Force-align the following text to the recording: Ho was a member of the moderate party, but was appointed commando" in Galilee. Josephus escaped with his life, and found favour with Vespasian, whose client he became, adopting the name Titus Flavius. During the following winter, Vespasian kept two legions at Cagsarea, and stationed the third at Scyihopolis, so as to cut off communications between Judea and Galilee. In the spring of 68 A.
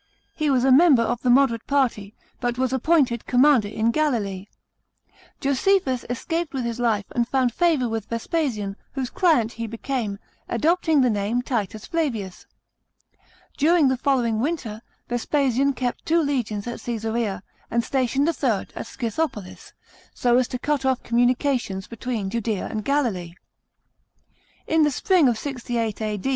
Ho 0.39 0.51
was 0.51 0.63
a 0.63 0.71
member 0.71 1.03
of 1.03 1.21
the 1.21 1.29
moderate 1.29 1.67
party, 1.67 2.15
but 2.39 2.57
was 2.57 2.73
appointed 2.73 3.27
commando" 3.27 3.69
in 3.69 3.91
Galilee. 3.91 4.47
Josephus 5.39 6.05
escaped 6.09 6.55
with 6.55 6.65
his 6.65 6.79
life, 6.79 7.05
and 7.11 7.27
found 7.27 7.53
favour 7.53 7.87
with 7.87 8.07
Vespasian, 8.09 8.75
whose 8.93 9.11
client 9.11 9.51
he 9.51 9.67
became, 9.67 10.17
adopting 10.49 11.01
the 11.01 11.09
name 11.11 11.43
Titus 11.43 11.85
Flavius. 11.85 12.47
During 13.55 13.89
the 13.89 13.95
following 13.95 14.39
winter, 14.39 14.81
Vespasian 15.07 15.71
kept 15.73 16.03
two 16.03 16.19
legions 16.23 16.65
at 16.65 16.79
Cagsarea, 16.81 17.43
and 17.69 17.83
stationed 17.83 18.27
the 18.27 18.33
third 18.33 18.73
at 18.75 18.87
Scyihopolis, 18.87 19.73
so 20.15 20.35
as 20.39 20.47
to 20.47 20.57
cut 20.57 20.83
off 20.83 21.03
communications 21.03 21.85
between 21.87 22.31
Judea 22.31 22.65
and 22.71 22.83
Galilee. 22.83 23.35
In 24.65 24.81
the 24.81 24.89
spring 24.89 25.29
of 25.29 25.37
68 25.37 26.01
A. 26.01 26.19